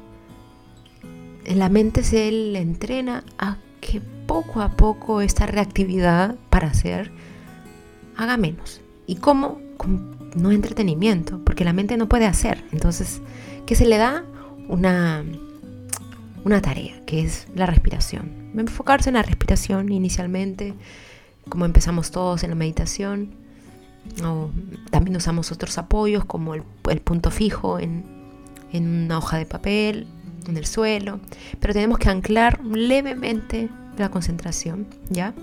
En 1.45 1.59
la 1.59 1.69
mente 1.69 2.03
se 2.03 2.31
le 2.33 2.61
entrena 2.61 3.25
a 3.39 3.59
que 3.81 4.01
poco 4.27 4.63
a 4.63 4.71
poco 4.71 5.21
esta 5.21 5.47
reactividad 5.47 6.37
para 6.49 6.69
hacer 6.69 7.11
haga 8.17 8.37
menos. 8.37 8.81
¿Y 9.07 9.17
cómo? 9.17 9.61
Con 9.77 10.19
no 10.37 10.53
entretenimiento, 10.53 11.41
porque 11.45 11.65
la 11.65 11.73
mente 11.73 11.97
no 11.97 12.09
puede 12.09 12.27
hacer. 12.27 12.65
Entonces, 12.73 13.21
¿qué 13.67 13.75
se 13.75 13.87
le 13.87 13.99
da? 13.99 14.25
Una, 14.71 15.25
una 16.45 16.63
tarea, 16.63 17.05
que 17.05 17.23
es 17.23 17.49
la 17.57 17.67
respiración. 17.67 18.53
Enfocarse 18.57 19.11
en 19.11 19.15
la 19.15 19.23
respiración 19.23 19.91
inicialmente, 19.91 20.75
como 21.49 21.65
empezamos 21.65 22.13
todos 22.13 22.45
en 22.45 22.51
la 22.51 22.57
meditación. 22.57 23.35
También 24.91 25.17
usamos 25.17 25.51
otros 25.51 25.77
apoyos 25.77 26.25
como 26.25 26.55
el, 26.55 26.63
punto 27.03 27.31
fijo 27.31 27.81
en, 27.81 28.05
en 28.73 29.05
una 29.05 29.19
hoja 29.19 29.39
de 29.39 29.47
papel, 29.47 30.07
en 30.49 30.57
el 30.57 30.67
suelo, 30.67 31.19
pero 31.59 31.75
tenemos 31.75 31.99
que 31.99 32.09
anclar 32.09 32.65
levemente 32.65 33.69
la 33.99 34.11
concentración, 34.11 34.87
¿ya? 35.11 35.35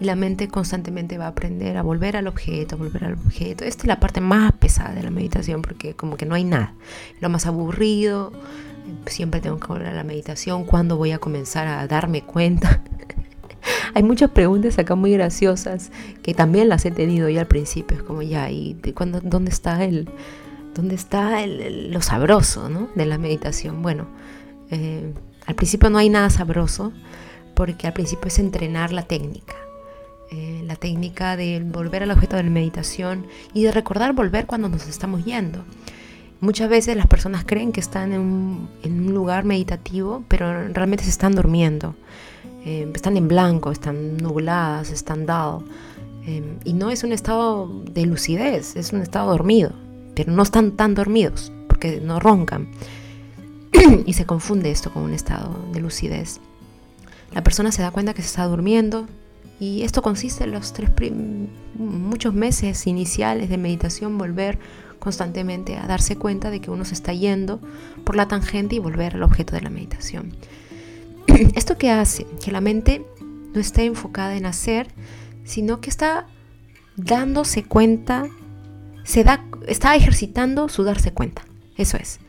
Y 0.00 0.04
la 0.04 0.16
mente 0.16 0.48
constantemente 0.48 1.18
va 1.18 1.26
a 1.26 1.28
aprender 1.28 1.76
a 1.76 1.82
volver 1.82 2.16
al 2.16 2.26
objeto, 2.26 2.76
volver 2.76 3.04
al 3.04 3.14
objeto. 3.14 3.64
Esta 3.64 3.82
es 3.82 3.86
la 3.86 4.00
parte 4.00 4.20
más 4.20 4.52
pesada 4.52 4.94
de 4.94 5.02
la 5.02 5.10
meditación 5.10 5.62
porque 5.62 5.94
como 5.94 6.16
que 6.16 6.26
no 6.26 6.34
hay 6.34 6.44
nada. 6.44 6.74
Lo 7.20 7.28
más 7.28 7.46
aburrido, 7.46 8.32
siempre 9.06 9.40
tengo 9.40 9.58
que 9.58 9.66
volver 9.66 9.88
a 9.88 9.94
la 9.94 10.04
meditación. 10.04 10.64
¿Cuándo 10.64 10.96
voy 10.96 11.12
a 11.12 11.18
comenzar 11.18 11.66
a 11.66 11.86
darme 11.86 12.22
cuenta? 12.22 12.82
hay 13.94 14.02
muchas 14.02 14.30
preguntas 14.30 14.78
acá 14.78 14.94
muy 14.94 15.12
graciosas 15.12 15.90
que 16.22 16.34
también 16.34 16.68
las 16.68 16.84
he 16.84 16.90
tenido 16.90 17.28
ya 17.28 17.42
al 17.42 17.46
principio. 17.46 17.96
Es 17.96 18.02
como 18.02 18.22
ya, 18.22 18.50
¿y 18.50 18.74
cuándo, 18.94 19.20
dónde 19.20 19.50
está 19.50 19.84
el, 19.84 20.08
dónde 20.74 20.94
está 20.94 21.46
lo 21.46 22.02
sabroso 22.02 22.68
¿no? 22.68 22.88
de 22.94 23.06
la 23.06 23.18
meditación? 23.18 23.82
Bueno, 23.82 24.06
eh, 24.70 25.12
al 25.46 25.54
principio 25.54 25.90
no 25.90 25.98
hay 25.98 26.08
nada 26.08 26.30
sabroso 26.30 26.92
porque 27.54 27.86
al 27.86 27.92
principio 27.92 28.28
es 28.28 28.38
entrenar 28.38 28.92
la 28.92 29.02
técnica. 29.02 29.54
Eh, 30.30 30.62
la 30.66 30.76
técnica 30.76 31.36
de 31.36 31.62
volver 31.64 32.02
al 32.02 32.10
objeto 32.10 32.36
de 32.36 32.42
la 32.42 32.50
meditación 32.50 33.26
y 33.52 33.62
de 33.62 33.72
recordar 33.72 34.14
volver 34.14 34.46
cuando 34.46 34.68
nos 34.68 34.88
estamos 34.88 35.24
yendo. 35.24 35.64
Muchas 36.40 36.68
veces 36.68 36.96
las 36.96 37.06
personas 37.06 37.44
creen 37.44 37.72
que 37.72 37.80
están 37.80 38.12
en 38.12 38.20
un, 38.20 39.14
lugar 39.14 39.44
meditativo, 39.44 40.24
pero 40.28 40.68
realmente 40.68 41.04
se 41.04 41.10
están 41.10 41.34
durmiendo. 41.34 41.94
Eh, 42.64 42.90
están 42.94 43.16
en 43.16 43.28
blanco, 43.28 43.70
están 43.70 44.16
nubladas, 44.16 44.90
están 44.90 45.24
dados. 45.24 45.62
Eh, 46.26 46.58
y 46.64 46.72
no 46.72 46.90
es 46.90 47.04
un 47.04 47.12
estado 47.12 47.68
de 47.84 48.06
lucidez, 48.06 48.76
es 48.76 48.92
un 48.92 49.02
estado 49.02 49.30
dormido. 49.30 49.72
Pero 50.14 50.32
no 50.32 50.42
están 50.42 50.72
tan 50.72 50.94
dormidos, 50.94 51.52
porque 51.68 52.00
no 52.00 52.18
roncan. 52.18 52.68
y 54.06 54.12
se 54.14 54.26
confunde 54.26 54.70
esto 54.70 54.92
con 54.92 55.02
un 55.02 55.12
estado 55.12 55.56
de 55.72 55.80
lucidez. 55.80 56.40
La 57.34 57.42
persona 57.42 57.72
se 57.72 57.82
da 57.82 57.90
cuenta 57.90 58.14
que 58.14 58.22
se 58.22 58.28
está 58.28 58.46
durmiendo 58.46 59.06
y 59.58 59.82
esto 59.82 60.02
consiste 60.02 60.44
en 60.44 60.52
los 60.52 60.72
tres 60.72 60.90
muchos 61.74 62.32
meses 62.32 62.86
iniciales 62.86 63.48
de 63.48 63.58
meditación 63.58 64.16
volver 64.16 64.58
constantemente 65.00 65.76
a 65.76 65.86
darse 65.86 66.16
cuenta 66.16 66.50
de 66.50 66.60
que 66.60 66.70
uno 66.70 66.84
se 66.84 66.94
está 66.94 67.12
yendo 67.12 67.60
por 68.04 68.14
la 68.14 68.28
tangente 68.28 68.76
y 68.76 68.78
volver 68.78 69.16
al 69.16 69.24
objeto 69.24 69.54
de 69.56 69.62
la 69.62 69.70
meditación. 69.70 70.32
¿Esto 71.56 71.76
qué 71.76 71.90
hace? 71.90 72.24
Que 72.42 72.52
la 72.52 72.60
mente 72.60 73.04
no 73.52 73.60
esté 73.60 73.84
enfocada 73.84 74.36
en 74.36 74.46
hacer, 74.46 74.88
sino 75.42 75.80
que 75.80 75.90
está 75.90 76.28
dándose 76.96 77.64
cuenta, 77.64 78.28
se 79.02 79.24
da, 79.24 79.44
está 79.66 79.96
ejercitando 79.96 80.68
su 80.68 80.84
darse 80.84 81.12
cuenta. 81.12 81.44
Eso 81.76 81.96
es. 81.96 82.20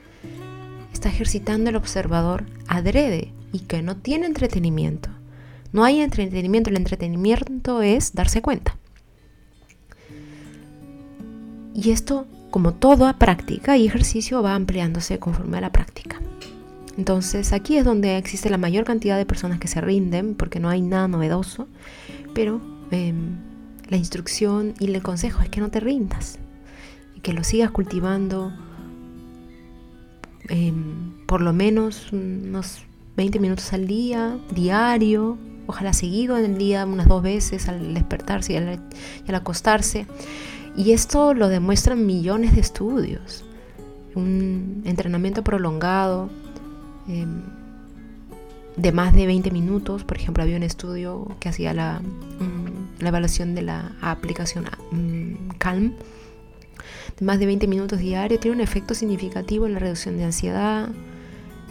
Está 0.91 1.09
ejercitando 1.09 1.69
el 1.69 1.75
observador 1.75 2.45
adrede 2.67 3.34
y 3.55 3.59
que 3.59 3.81
no 3.81 3.95
tiene 3.95 4.25
entretenimiento. 4.25 5.09
No 5.71 5.85
hay 5.85 6.01
entretenimiento, 6.01 6.69
el 6.69 6.75
entretenimiento 6.75 7.81
es 7.81 8.13
darse 8.13 8.41
cuenta. 8.41 8.77
Y 11.73 11.91
esto, 11.91 12.27
como 12.51 12.73
toda 12.73 13.17
práctica 13.17 13.77
y 13.77 13.87
ejercicio, 13.87 14.41
va 14.43 14.55
ampliándose 14.55 15.19
conforme 15.19 15.57
a 15.57 15.61
la 15.61 15.71
práctica. 15.71 16.21
Entonces 16.97 17.53
aquí 17.53 17.77
es 17.77 17.85
donde 17.85 18.17
existe 18.17 18.49
la 18.49 18.57
mayor 18.57 18.83
cantidad 18.83 19.17
de 19.17 19.25
personas 19.25 19.59
que 19.59 19.69
se 19.69 19.79
rinden 19.79 20.35
porque 20.35 20.59
no 20.59 20.69
hay 20.69 20.81
nada 20.81 21.07
novedoso, 21.07 21.67
pero 22.33 22.61
em, 22.91 23.37
la 23.87 23.97
instrucción 23.97 24.73
y 24.79 24.91
el 24.93 25.01
consejo 25.01 25.41
es 25.41 25.49
que 25.49 25.61
no 25.61 25.69
te 25.69 25.79
rindas 25.79 26.39
y 27.15 27.21
que 27.21 27.31
lo 27.31 27.43
sigas 27.43 27.71
cultivando 27.71 28.53
em, 30.49 31.25
por 31.25 31.41
lo 31.41 31.53
menos 31.53 32.11
unos 32.11 32.85
20 33.15 33.39
minutos 33.39 33.71
al 33.73 33.87
día, 33.87 34.37
diario, 34.51 35.37
ojalá 35.67 35.93
seguido 35.93 36.37
en 36.37 36.45
el 36.45 36.57
día 36.57 36.85
unas 36.85 37.07
dos 37.07 37.23
veces 37.23 37.67
al 37.67 37.93
despertarse 37.93 38.53
y 38.53 38.55
al, 38.57 39.35
acostarse. 39.35 40.05
Y 40.75 40.91
esto 40.91 41.33
lo 41.33 41.47
demuestran 41.47 42.05
millones 42.05 42.53
de 42.55 42.61
estudios. 42.61 43.45
Un 44.13 44.81
entrenamiento 44.85 45.43
prolongado 45.43 46.29
em, 47.07 47.41
de 48.75 48.91
más 48.91 49.13
de 49.13 49.25
20 49.25 49.51
minutos, 49.51 50.03
por 50.03 50.17
ejemplo, 50.17 50.43
había 50.43 50.57
un 50.57 50.63
estudio 50.63 51.27
que 51.39 51.49
hacía 51.49 51.73
la, 51.73 52.01
mm, 52.01 53.05
evaluación 53.05 53.55
de 53.55 53.61
la 53.61 53.93
aplicación 54.01 54.65
mm, 54.91 55.57
Calm, 55.57 55.93
de 57.17 57.25
más 57.25 57.39
de 57.39 57.45
20 57.45 57.67
minutos 57.67 57.99
diarios, 57.99 58.41
tiene 58.41 58.55
un 58.55 58.61
efecto 58.61 58.93
significativo 58.93 59.65
en 59.65 59.73
la 59.73 59.79
reducción 59.79 60.17
de 60.17 60.25
ansiedad, 60.25 60.89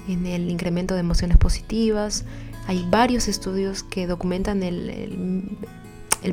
en 0.08 0.26
el 0.26 0.50
incremento 0.50 0.94
de 0.94 1.00
emociones 1.00 1.38
positivas. 1.38 2.25
Hay 2.66 2.87
varios 2.90 3.28
estudios 3.28 3.82
que 3.82 4.06
documentan 4.06 4.62
el, 4.62 5.58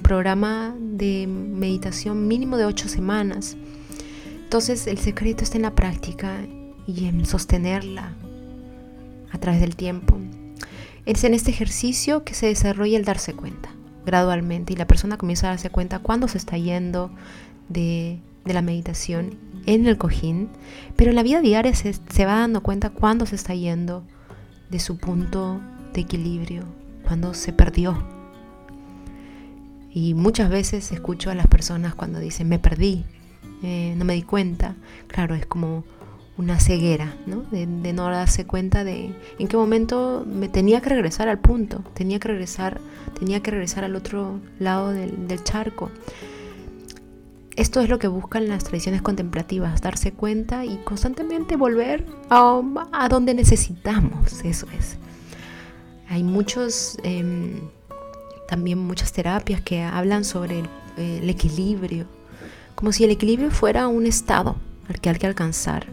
programa 0.01 0.75
de 0.80 1.28
meditación 1.28 2.28
mínimo 2.28 2.58
de 2.58 2.66
ocho 2.66 2.88
semanas. 2.88 3.58
Entonces 4.44 4.88
el 4.88 4.98
secreto 4.98 5.44
está 5.44 5.58
en 5.58 5.63
la 5.63 5.75
práctica 5.75 6.38
y 6.88 7.06
en 7.06 7.25
sostenerla 7.25 8.13
a 9.32 9.38
través 9.38 9.62
del 9.62 9.75
tiempo. 9.75 10.18
Es 11.06 11.24
en 11.24 11.34
este 11.34 11.51
ejercicio 11.51 12.24
que 12.24 12.34
se 12.34 12.48
desarrolla 12.48 12.98
el 12.98 13.06
darse 13.06 13.34
cuenta 13.34 13.70
gradualmente 14.06 14.74
y 14.74 14.75
la 14.75 14.88
persona 14.88 15.18
comienza 15.18 15.48
a 15.48 15.51
darse 15.51 15.70
cuenta 15.70 16.00
cuando 16.00 16.28
se 16.28 16.38
está 16.38 16.58
yendo 16.58 17.12
de, 17.70 18.20
de 18.46 18.54
la 18.54 18.62
meditación 18.62 19.38
en 19.66 19.86
el 19.86 19.98
cojín, 19.98 20.50
pero 20.96 21.12
en 21.12 21.16
la 21.16 21.24
vida 21.24 21.42
diaria 21.42 21.74
se, 21.74 22.26
va 22.26 22.40
dando 22.40 22.62
cuenta 22.62 22.90
cuando 22.90 23.26
se 23.26 23.36
está 23.36 23.54
yendo 23.54 24.04
de 24.70 24.80
su 24.80 24.98
punto 24.98 25.62
de 25.94 26.02
equilibrio, 26.02 26.64
cuando 27.04 27.34
se 27.34 27.54
perdió. 27.54 28.04
Y 29.94 30.14
muchas 30.14 30.50
veces 30.50 30.92
escucho 30.92 31.30
a 31.30 31.36
las 31.36 31.48
personas 31.48 31.96
cuando 31.96 32.20
dicen, 32.20 32.48
me 32.48 32.60
perdí, 32.60 33.04
eh, 33.62 33.94
no 33.98 34.06
me 34.06 34.14
di 34.14 34.24
cuenta. 34.24 34.76
Claro, 35.08 35.36
es 35.36 35.46
como 35.46 35.84
una 36.38 36.60
ceguera, 36.60 37.16
¿no? 37.26 37.44
De, 37.52 37.66
no 37.68 38.10
darse 38.10 38.46
cuenta 38.46 38.84
de 38.84 39.14
en 39.38 39.48
qué 39.48 39.58
momento 39.58 40.26
me 40.26 40.48
tenía 40.48 40.82
que 40.82 40.90
regresar 40.90 41.28
al 41.28 41.40
punto, 41.40 41.84
tenía 41.94 42.20
que 42.20 42.30
regresar, 42.30 42.80
tenía 43.20 43.42
que 43.42 43.52
regresar 43.52 43.84
al 43.84 43.96
otro 43.96 44.40
lado 44.58 44.92
del, 44.92 45.28
del 45.28 45.44
charco. 45.44 45.92
Esto 47.58 47.81
es 47.81 47.89
lo 47.89 48.00
que 48.00 48.08
buscan 48.08 48.48
las 48.48 48.63
tradiciones 48.63 49.01
contemplativas, 49.01 49.81
darse 49.81 50.13
cuenta 50.13 50.63
y 50.63 50.77
constantemente 50.77 51.58
volver 51.58 52.05
a, 52.29 53.08
donde 53.10 53.34
necesitamos, 53.34 54.41
eso 54.43 54.67
es. 54.77 54.98
Hay 56.08 56.24
muchos, 56.24 56.98
em, 57.03 57.60
también 58.48 58.79
muchas 58.79 59.12
terapias 59.12 59.62
que 59.62 59.81
hablan 59.81 60.24
sobre 60.24 60.63
el, 60.98 61.29
equilibrio, 61.29 62.05
como 62.75 62.91
si 62.91 63.03
el 63.03 63.12
equilibrio 63.12 63.51
fuera 63.51 63.88
un 63.88 64.05
estado 64.05 64.55
al 64.88 65.01
que 65.01 65.10
hay 65.10 65.17
que 65.17 65.27
alcanzar. 65.27 65.88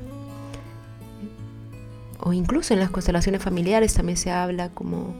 O 2.20 2.32
incluso 2.32 2.74
en 2.74 2.80
las 2.80 2.90
constelaciones 2.90 3.42
familiares 3.42 3.94
también 3.94 4.16
se 4.16 4.30
habla 4.30 4.70
como 4.70 5.14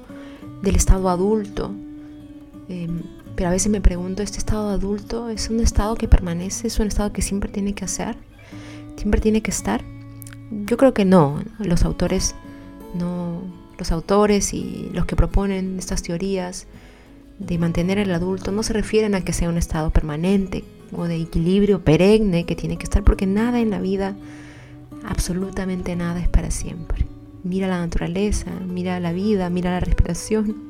del 0.63 0.77
estado 0.77 1.09
adulto. 1.09 1.73
Em, 2.69 3.03
pero 3.39 3.51
a 3.51 3.53
veces 3.53 3.71
me 3.71 3.81
pregunto, 3.81 4.25
¿este 4.25 4.39
estado 4.39 4.69
adulto 4.71 5.29
es 5.29 5.49
un 5.49 5.61
estado 5.61 5.95
que 5.95 6.09
permanece? 6.09 6.67
¿Es 6.67 6.81
un 6.81 6.89
estado 6.89 7.13
que 7.13 7.23
siempre 7.23 7.49
tiene 7.49 7.73
que 7.73 7.85
hacer? 7.85 8.17
¿Siempre 8.97 9.21
tiene 9.21 9.43
que 9.43 9.53
estar? 9.53 9.81
Yo 10.51 10.77
creo 10.77 10.93
que 10.93 11.05
no. 11.05 11.41
Los 11.61 11.85
autores 11.85 12.35
no 12.99 13.41
los 13.79 13.93
autores 13.93 14.53
y 14.55 14.91
los 14.93 15.07
que 15.07 15.15
proponen 15.15 15.79
estas 15.79 16.03
teorías 16.03 16.67
de 17.39 17.59
mantener 17.59 17.99
el 17.99 18.11
adulto 18.11 18.51
no 18.51 18.65
se 18.65 18.73
refieren 18.73 19.15
a 19.15 19.21
que 19.21 19.33
sea 19.33 19.49
un 19.49 19.57
estado 19.57 19.91
permanente 19.91 20.65
o 20.91 21.05
de 21.05 21.23
equilibrio 21.23 21.85
perenne 21.85 22.45
que 22.45 22.57
tiene 22.57 22.77
que 22.77 22.83
estar 22.83 23.05
porque 23.05 23.29
nada 23.29 23.61
en 23.61 23.71
la 23.71 23.79
vida, 23.79 24.17
absolutamente 25.05 25.95
nada 25.95 26.19
es 26.19 26.29
para 26.29 26.51
siempre. 26.51 27.07
Mira 27.45 27.69
la 27.69 27.79
naturaleza, 27.79 28.51
mira 28.67 28.99
la 28.99 29.13
vida, 29.13 29.49
mira 29.49 29.71
la 29.71 29.79
respiración. 29.79 30.68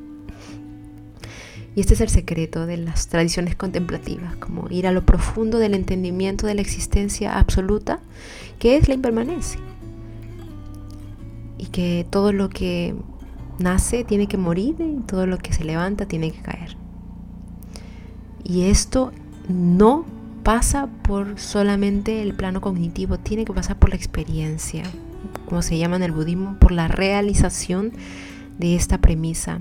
Y 1.78 1.82
este 1.82 1.94
es 1.94 2.00
el 2.00 2.08
secreto 2.08 2.66
de 2.66 2.76
las 2.76 3.06
tradiciones 3.06 3.54
contemplativas, 3.54 4.35
como 4.35 4.66
ir 4.68 4.88
a 4.88 4.90
lo 4.90 5.06
profundo 5.06 5.61
del 5.61 5.75
entendimiento 5.75 6.49
de 6.49 6.54
la 6.56 6.61
existencia 6.61 7.38
absoluta, 7.38 8.00
que 8.58 8.76
es 8.76 8.88
la 8.88 8.94
impermanencia. 8.94 9.61
Y 11.56 11.66
que 11.66 12.04
todo 12.11 12.32
lo 12.32 12.49
que 12.49 12.97
nace 13.61 14.02
tiene 14.02 14.26
que 14.26 14.37
morir 14.37 14.75
y 14.80 15.02
todo 15.06 15.28
lo 15.28 15.38
que 15.38 15.52
se 15.52 15.62
levanta 15.62 16.06
tiene 16.06 16.32
que 16.32 16.42
caer. 16.42 16.76
Y 18.42 18.62
esto 18.62 19.12
no 19.49 20.04
pasa 20.42 20.88
por 21.04 21.38
solamente 21.38 22.23
el 22.23 22.35
plano 22.35 22.61
cognitivo, 22.61 23.20
tiene 23.20 23.44
que 23.44 23.52
pasar 23.52 23.78
por 23.78 23.90
la 23.90 23.94
experiencia, 23.94 24.82
como 25.47 25.62
se 25.62 25.78
llama 25.78 25.94
en 25.94 26.02
el 26.02 26.11
budismo, 26.11 26.56
por 26.58 26.73
la 26.73 26.88
realización 26.88 27.92
de 28.58 28.75
esta 28.75 28.99
premisa 28.99 29.61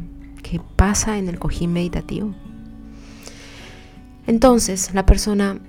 que 0.50 0.62
pasa 0.75 1.18
en 1.18 1.27
el 1.27 1.39
cojín 1.39 1.74
meditativo. 1.74 2.34
Entonces 4.27 4.94
la 4.94 5.06
persona 5.06 5.60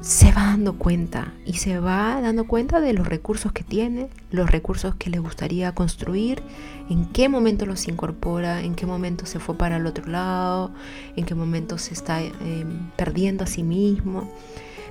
se 0.00 0.30
va 0.30 0.42
dando 0.42 0.78
cuenta 0.78 1.32
y 1.44 1.54
se 1.54 1.80
va 1.80 2.20
dando 2.20 2.46
cuenta 2.46 2.80
de 2.80 2.92
los 2.92 3.06
recursos 3.06 3.52
que 3.52 3.64
tiene, 3.64 4.08
los 4.30 4.50
recursos 4.50 4.94
que 4.94 5.10
le 5.10 5.18
gustaría 5.18 5.74
construir, 5.74 6.42
en 6.88 7.06
qué 7.06 7.28
momento 7.28 7.66
los 7.66 7.88
incorpora, 7.88 8.62
en 8.62 8.74
qué 8.74 8.86
momento 8.86 9.26
se 9.26 9.40
fue 9.40 9.56
para 9.56 9.76
el 9.76 9.86
otro 9.86 10.06
lado, 10.06 10.72
en 11.16 11.24
qué 11.24 11.34
momento 11.34 11.78
se 11.78 11.94
está 11.94 12.22
em, 12.22 12.90
perdiendo 12.96 13.44
a 13.44 13.46
sí 13.46 13.62
mismo. 13.62 14.30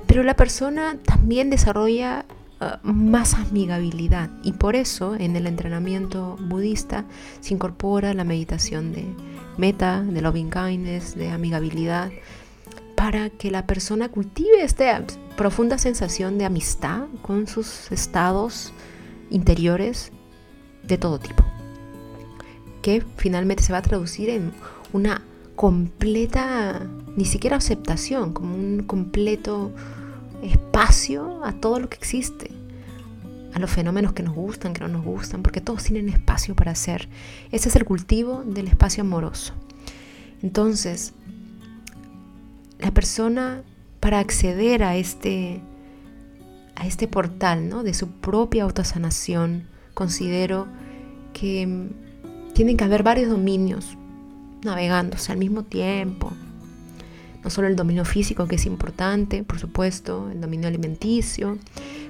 Pero 0.08 0.24
la 0.24 0.36
persona 0.36 0.98
también 1.06 1.50
desarrolla 1.50 2.26
ah, 2.60 2.80
más 2.84 3.34
amigabilidad. 3.34 4.30
Y 4.44 4.54
por 4.54 4.76
eso 4.76 5.16
en 5.16 5.36
el 5.36 5.48
entrenamiento 5.48 6.38
budista 6.40 7.06
se 7.40 7.54
incorpora 7.54 8.14
la 8.14 8.24
meditación 8.24 8.94
de 8.94 9.06
meta, 9.58 10.02
de 10.02 10.22
loving 10.22 10.50
kindness, 10.50 11.16
de 11.16 11.30
amigabilidad, 11.30 12.12
para 12.96 13.30
que 13.30 13.52
la 13.52 13.68
persona 13.68 14.10
cultive 14.10 14.64
esta 14.64 15.04
profunda 15.36 15.78
sensación 15.78 16.38
de 16.38 16.46
amistad 16.46 17.04
con 17.22 17.48
sus 17.48 17.92
estados 17.92 18.74
interiores 19.30 20.12
de 20.84 20.98
todo 20.98 21.20
tipo, 21.20 21.46
que 22.82 23.04
finalmente 23.18 23.62
se 23.62 23.72
va 23.72 23.80
a 23.80 23.84
traducir 23.84 24.30
en 24.30 24.52
una 24.94 25.22
completa, 25.56 26.88
ni 27.16 27.26
siquiera 27.26 27.58
aceptación, 27.58 28.34
como 28.34 28.56
un 28.56 28.84
completo 28.84 29.72
espacio 30.44 31.44
a 31.44 31.54
todo 31.54 31.80
lo 31.80 31.90
que 31.90 31.98
existe, 31.98 32.52
a 33.54 33.60
los 33.60 33.70
fenómenos 33.70 34.14
que 34.14 34.24
nos 34.24 34.36
gustan, 34.36 34.74
que 34.74 34.82
no 34.82 34.88
nos 34.88 35.04
gustan, 35.04 35.42
porque 35.42 35.62
todos 35.62 35.84
tienen 35.84 36.10
espacio 36.10 36.56
para 36.56 36.72
hacer. 36.72 37.10
Ese 37.52 37.70
es 37.70 37.76
el 37.76 37.86
cultivo 37.86 38.44
del 38.46 38.68
espacio 38.68 39.02
amoroso. 39.02 39.54
Entonces, 40.42 41.14
la 42.80 42.92
persona 42.92 43.64
para 44.00 44.20
acceder 44.20 44.84
a 44.84 44.96
este, 44.96 45.62
a 46.76 46.86
este 46.86 47.08
portal 47.08 47.70
¿no? 47.70 47.84
de 47.84 47.94
su 47.94 48.10
propia 48.10 48.64
autosanación, 48.64 49.68
considero 49.94 50.68
que 51.34 51.66
mm, 51.66 52.54
tienen 52.54 52.78
que 52.78 52.84
haber 52.84 53.04
varios 53.04 53.30
dominios 53.30 53.98
navegándose 54.64 55.32
al 55.32 55.38
mismo 55.38 55.64
tiempo. 55.64 56.32
No 57.48 57.52
solo 57.52 57.70
el 57.70 57.78
dominio 57.78 58.04
físico, 58.04 58.46
que 58.46 58.56
es 58.56 58.66
importante, 58.66 59.42
por 59.42 59.58
supuesto, 59.58 60.30
el 60.30 60.42
dominio 60.42 60.68
alimenticio, 60.68 61.58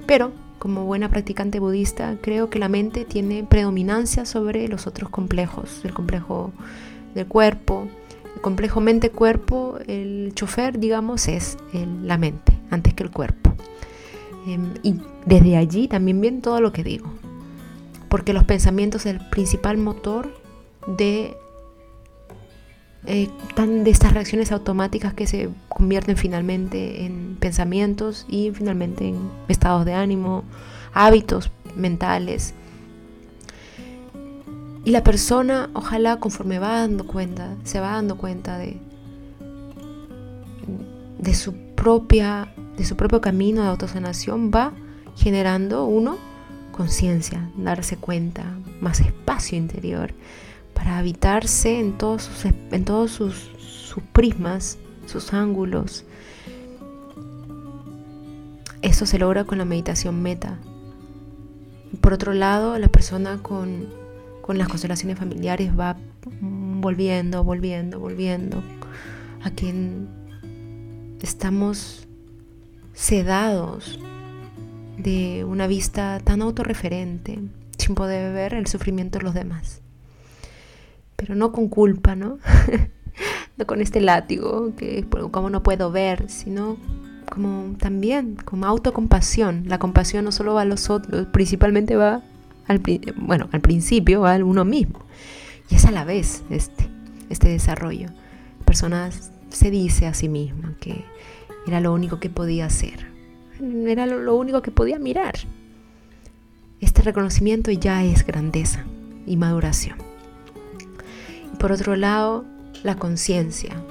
pero 0.04 0.32
como 0.58 0.84
buena 0.84 1.10
practicante 1.10 1.60
budista, 1.60 2.16
creo 2.20 2.50
que 2.50 2.58
la 2.58 2.68
mente 2.68 3.04
tiene 3.04 3.44
predominancia 3.44 4.24
sobre 4.24 4.66
los 4.66 4.88
otros 4.88 5.10
complejos, 5.10 5.84
el 5.84 5.94
complejo 5.94 6.50
del 7.14 7.28
cuerpo, 7.28 7.86
complejo 8.40 8.80
mente-cuerpo, 8.80 9.78
el 9.86 10.32
chofer, 10.34 10.80
digamos, 10.80 11.28
es 11.28 11.56
la 12.02 12.18
mente 12.18 12.58
antes 12.72 12.94
que 12.94 13.04
el 13.04 13.12
cuerpo. 13.12 13.54
Em, 14.44 14.74
y 14.82 14.96
desde 15.24 15.56
allí 15.56 15.86
también 15.86 16.20
viene 16.20 16.40
todo 16.40 16.60
lo 16.60 16.72
que 16.72 16.82
digo, 16.82 17.12
porque 18.08 18.32
los 18.32 18.42
pensamientos 18.42 19.06
es 19.06 19.14
el 19.14 19.28
principal 19.28 19.78
motor 19.78 20.34
de, 20.88 21.36
eh, 23.10 23.30
de 23.56 23.90
estas 23.90 24.12
reacciones 24.12 24.52
automáticas 24.52 25.14
que 25.14 25.26
se 25.26 25.48
convierten 25.70 26.18
finalmente 26.18 27.06
en 27.06 27.38
pensamientos 27.40 28.26
y 28.28 28.50
finalmente 28.50 29.08
en 29.08 29.30
estados 29.48 29.86
de 29.86 29.94
ánimo, 29.94 30.44
hábitos 30.92 31.50
mentales. 31.74 32.52
Y 34.84 34.90
la 34.90 35.02
persona, 35.02 35.70
ojalá 35.72 36.16
conforme 36.20 36.58
va 36.58 36.80
dando 36.80 37.06
cuenta, 37.06 37.56
se 37.64 37.80
va 37.80 37.92
dando 37.92 38.18
cuenta 38.18 38.58
de, 38.58 38.78
de, 41.18 41.34
su, 41.34 41.54
propia, 41.74 42.52
de 42.76 42.84
su 42.84 42.94
propio 42.94 43.22
camino 43.22 43.62
de 43.62 43.68
autosanación, 43.68 44.50
va 44.54 44.74
generando, 45.16 45.86
uno, 45.86 46.18
conciencia, 46.72 47.48
darse 47.56 47.96
cuenta, 47.96 48.44
más 48.82 49.00
espacio 49.00 49.56
interior, 49.56 50.12
para 50.78 50.98
habitarse 50.98 51.78
en 51.78 51.98
todos 51.98 52.22
sus, 52.22 52.44
en 52.46 52.84
todos 52.84 53.10
sus, 53.10 53.34
sus 53.58 54.02
prismas, 54.12 54.78
sus 55.06 55.34
ángulos. 55.34 56.04
Eso 58.80 59.04
se 59.04 59.18
logra 59.18 59.44
con 59.44 59.58
la 59.58 59.64
meditación 59.64 60.22
meta. 60.22 60.58
Por 62.00 62.12
otro 62.12 62.32
lado, 62.32 62.78
la 62.78 62.88
persona 62.88 63.42
con 63.42 63.88
con 64.48 64.56
las 64.56 64.68
constelaciones 64.68 65.18
familiares 65.18 65.78
va 65.78 65.98
volviendo, 66.40 67.44
volviendo, 67.44 68.00
volviendo 68.00 68.62
a 69.42 69.50
quien 69.50 70.08
estamos 71.20 72.08
sedados 72.94 74.00
de 74.96 75.44
una 75.44 75.66
vista 75.66 76.18
tan 76.24 76.40
autorreferente, 76.40 77.40
sin 77.76 77.94
poder 77.94 78.32
ver 78.32 78.54
el 78.54 78.66
sufrimiento 78.66 79.18
de 79.18 79.24
los 79.24 79.34
demás. 79.34 79.82
Pero 81.18 81.34
no 81.34 81.52
con 81.52 81.68
culpa, 81.68 82.14
¿no? 82.14 82.38
no 83.56 83.66
con 83.66 83.80
este 83.80 84.00
látigo, 84.00 84.72
que 84.76 85.04
como 85.30 85.50
no 85.50 85.62
puedo 85.62 85.90
ver, 85.90 86.30
sino 86.30 86.76
como 87.28 87.76
también, 87.76 88.36
como 88.44 88.66
autocompasión. 88.66 89.64
La 89.66 89.78
compasión 89.78 90.24
no 90.24 90.32
solo 90.32 90.54
va 90.54 90.62
a 90.62 90.64
los 90.64 90.90
otros, 90.90 91.26
principalmente 91.26 91.96
va 91.96 92.22
al, 92.68 92.80
bueno, 93.16 93.48
al 93.52 93.60
principio 93.60 94.26
a 94.26 94.36
uno 94.36 94.64
mismo. 94.64 95.00
Y 95.68 95.74
es 95.74 95.84
a 95.84 95.90
la 95.90 96.04
vez 96.04 96.44
este, 96.50 96.88
este 97.28 97.48
desarrollo. 97.48 98.08
La 98.60 98.64
persona 98.64 99.10
se 99.50 99.70
dice 99.70 100.06
a 100.06 100.14
sí 100.14 100.28
misma 100.28 100.74
que 100.80 101.04
era 101.66 101.80
lo 101.80 101.92
único 101.92 102.20
que 102.20 102.30
podía 102.30 102.66
hacer, 102.66 103.06
era 103.60 104.06
lo, 104.06 104.36
único 104.36 104.62
que 104.62 104.70
podía 104.70 104.98
mirar. 104.98 105.34
Este 106.80 107.02
reconocimiento 107.02 107.70
ya 107.72 108.04
es 108.04 108.24
grandeza 108.24 108.84
y 109.26 109.36
maduración. 109.36 110.07
Por 111.58 111.72
otro 111.72 111.96
lado, 111.96 112.44
la 112.82 112.96
conciencia, 112.96 113.82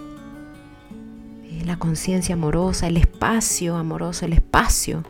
eh, 1.44 1.64
la 1.66 1.78
conciencia 1.78 2.36
amorosa, 2.36 2.88
el 2.88 2.98
espacio 2.98 3.76
amoroso, 3.76 4.26
el 4.26 4.34
espacio. 4.34 5.04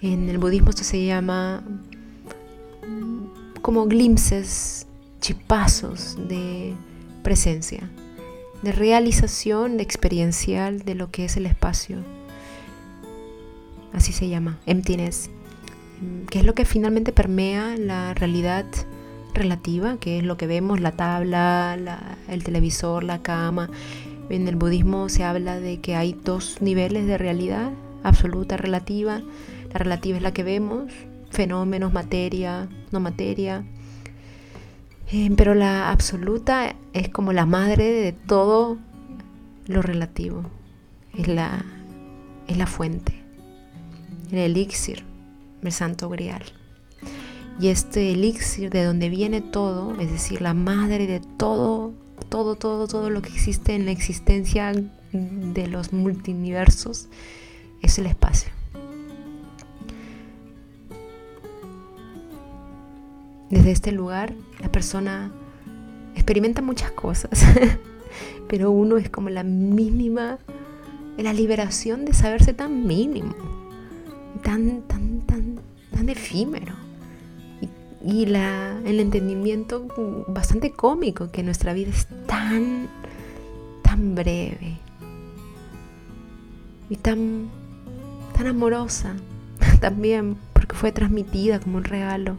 En 0.00 0.28
el 0.28 0.38
budismo 0.38 0.70
esto 0.70 0.84
se 0.84 1.04
llama 1.04 1.62
como 3.60 3.86
glimpses, 3.86 4.86
chipazos 5.20 6.16
de 6.28 6.74
presencia, 7.22 7.90
de 8.62 8.72
realización 8.72 9.80
experiencial 9.80 10.80
de 10.80 10.94
lo 10.94 11.10
que 11.10 11.24
es 11.26 11.36
el 11.36 11.46
espacio. 11.46 11.98
Así 13.92 14.12
se 14.12 14.28
llama, 14.28 14.58
emptiness, 14.66 15.30
que 16.30 16.38
es 16.38 16.44
lo 16.44 16.54
que 16.54 16.64
finalmente 16.64 17.12
permea 17.12 17.76
la 17.76 18.14
realidad 18.14 18.64
relativa, 19.34 19.96
que 19.98 20.18
es 20.18 20.24
lo 20.24 20.36
que 20.36 20.46
vemos, 20.46 20.80
la 20.80 20.92
tabla, 20.92 21.76
el 22.28 22.44
televisor, 22.44 23.04
la 23.04 23.22
cama. 23.22 23.70
En 24.28 24.46
el 24.46 24.56
budismo 24.56 25.08
se 25.08 25.24
habla 25.24 25.58
de 25.58 25.80
que 25.80 25.96
hay 25.96 26.12
dos 26.12 26.60
niveles 26.60 27.06
de 27.06 27.18
realidad, 27.18 27.72
absoluta, 28.02 28.56
relativa. 28.56 29.22
La 29.72 29.78
relativa 29.78 30.16
es 30.16 30.22
la 30.22 30.32
que 30.32 30.42
vemos, 30.42 30.92
fenómenos, 31.30 31.92
materia, 31.92 32.68
no 32.92 33.00
materia. 33.00 33.64
Eh, 35.12 35.30
pero 35.36 35.54
la 35.54 35.90
absoluta 35.90 36.76
es 36.92 37.08
como 37.08 37.32
la 37.32 37.46
madre 37.46 37.90
de 37.90 38.12
todo 38.12 38.78
lo 39.66 39.82
relativo. 39.82 40.44
Es 41.16 41.26
la, 41.26 41.64
es 42.46 42.56
la 42.56 42.66
fuente, 42.66 43.20
el 44.30 44.38
elixir, 44.38 45.04
el 45.62 45.72
santo 45.72 46.08
grial. 46.08 46.44
Y 47.60 47.68
este 47.68 48.12
elixir 48.12 48.70
de 48.70 48.84
donde 48.84 49.10
viene 49.10 49.42
todo, 49.42 50.00
es 50.00 50.10
decir, 50.10 50.40
la 50.40 50.54
madre 50.54 51.06
de 51.06 51.20
todo, 51.20 51.92
todo, 52.30 52.54
todo, 52.54 52.88
todo 52.88 53.10
lo 53.10 53.20
que 53.20 53.28
existe 53.28 53.74
en 53.74 53.84
la 53.84 53.90
existencia 53.90 54.72
de 55.12 55.66
los 55.66 55.92
multiversos, 55.92 57.08
es 57.82 57.98
el 57.98 58.06
espacio. 58.06 58.50
Desde 63.50 63.72
este 63.72 63.92
lugar 63.92 64.32
la 64.60 64.70
persona 64.72 65.30
experimenta 66.14 66.62
muchas 66.62 66.92
cosas, 66.92 67.44
pero 68.48 68.70
uno 68.70 68.96
es 68.96 69.10
como 69.10 69.28
la 69.28 69.42
mínima, 69.42 70.38
la 71.18 71.34
liberación 71.34 72.06
de 72.06 72.14
saberse 72.14 72.54
tan 72.54 72.86
mínimo, 72.86 73.34
tan, 74.42 74.80
tan, 74.82 75.20
tan, 75.26 75.60
tan 75.90 76.08
efímero. 76.08 76.79
Y, 78.02 78.26
la, 78.26 78.80
el 78.86 78.98
entendimiento 78.98 79.86
bastante 80.26 80.72
cómico 80.72 81.30
que 81.30 81.42
nuestra 81.42 81.74
vida 81.74 81.90
es 81.90 82.06
tan, 82.26 82.88
tan 83.82 84.14
breve. 84.14 84.78
y 86.90 86.96
tan, 86.96 87.48
tan 88.36 88.48
amorosa 88.48 89.14
también, 89.80 90.36
porque 90.52 90.74
fue 90.74 90.92
transmitida 90.92 91.60
como 91.60 91.78
un 91.78 91.84
regalo. 91.84 92.36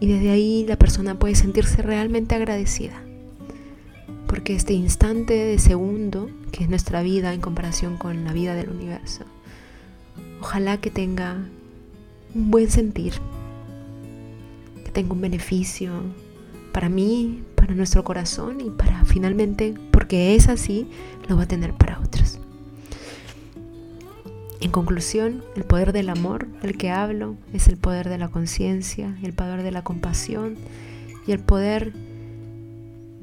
Y 0.00 0.06
desde 0.06 0.30
ahí 0.30 0.64
la 0.68 0.76
persona 0.76 1.18
puede 1.18 1.34
sentirse 1.34 1.82
realmente 1.82 2.34
agradecida. 2.34 3.00
Porque 4.26 4.54
este 4.54 4.74
instante 4.74 5.32
de 5.32 5.58
segundo, 5.58 6.28
que 6.52 6.64
es 6.64 6.70
nuestra 6.70 7.02
vida 7.02 7.32
en 7.32 7.40
comparación 7.40 7.96
con 7.96 8.24
la 8.24 8.32
vida 8.32 8.54
del 8.54 8.68
universo, 8.68 9.24
ojalá 10.44 10.76
que 10.76 10.90
tenga 10.90 11.38
un 12.34 12.50
buen 12.50 12.70
sentir, 12.70 13.14
que 14.84 14.90
tenga 14.90 15.14
un 15.14 15.22
beneficio 15.22 15.90
para 16.70 16.90
mí, 16.90 17.42
para 17.54 17.74
nuestro 17.74 18.04
corazón 18.04 18.60
y 18.60 18.68
para 18.68 19.06
finalmente, 19.06 19.72
porque 19.90 20.34
es 20.34 20.48
así, 20.48 20.86
lo 21.30 21.38
va 21.38 21.44
a 21.44 21.48
tener 21.48 21.72
para 21.72 21.98
otros. 21.98 22.38
En 24.60 24.70
conclusión, 24.70 25.42
el 25.56 25.64
poder 25.64 25.94
del 25.94 26.10
amor 26.10 26.46
del 26.60 26.76
que 26.76 26.90
hablo 26.90 27.36
es 27.54 27.68
el 27.68 27.78
poder 27.78 28.10
de 28.10 28.18
la 28.18 28.28
conciencia, 28.28 29.16
el 29.22 29.32
poder 29.32 29.62
de 29.62 29.70
la 29.70 29.82
compasión 29.82 30.56
y 31.26 31.32
el 31.32 31.40
poder 31.40 31.94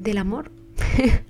del 0.00 0.18
amor. 0.18 0.50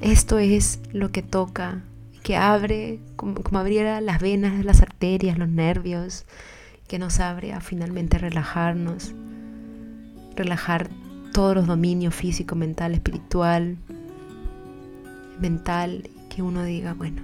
Esto 0.00 0.40
es 0.40 0.80
lo 0.92 1.12
que 1.12 1.22
toca, 1.22 1.84
que 2.24 2.36
abre, 2.38 3.00
como, 3.16 3.34
como, 3.34 3.58
abriera 3.58 4.00
las 4.00 4.18
venas, 4.18 4.64
las 4.64 4.80
arterias, 4.80 5.38
los 5.38 5.48
nervios, 5.48 6.24
que 6.88 6.98
nos 6.98 7.20
abre 7.20 7.52
a 7.52 7.60
finalmente 7.60 8.16
relajarnos, 8.16 9.14
relajar 10.34 10.88
todos 11.34 11.54
los 11.54 11.66
dominios 11.66 12.14
físico, 12.14 12.56
mental, 12.56 12.94
espiritual, 12.94 13.76
mental 15.38 16.08
que 16.34 16.40
uno 16.40 16.64
diga, 16.64 16.94
bueno, 16.94 17.22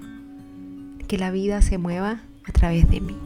que 1.09 1.17
la 1.17 1.31
vida 1.31 1.63
se 1.63 1.79
mueva 1.79 2.21
a 2.45 2.53
través 2.53 2.89
de 2.91 3.01
mí. 3.01 3.17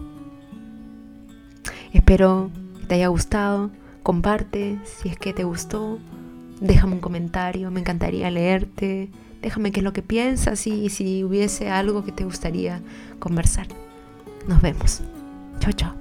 Espero 1.92 2.52
que 2.80 2.86
te 2.86 2.94
haya 2.94 3.08
gustado, 3.08 3.72
comparte 4.04 4.78
si 4.84 5.08
es 5.08 5.18
que 5.18 5.32
te 5.32 5.42
gustó, 5.42 5.98
déjame 6.60 6.94
un 6.94 7.00
comentario, 7.00 7.72
me 7.72 7.80
encantaría 7.80 8.30
leerte, 8.30 9.10
déjame 9.44 9.72
qué 9.72 9.80
es 9.80 9.84
lo 9.84 9.92
que 9.92 10.02
piensas 10.02 10.66
y 10.66 10.88
si 10.88 11.22
hubiese 11.22 11.68
algo 11.68 12.04
que 12.04 12.12
te 12.12 12.24
gustaría 12.24 12.80
conversar. 13.18 13.66
Nos 14.48 14.60
vemos. 14.62 15.00
Chao, 15.60 15.72
chao. 15.72 15.94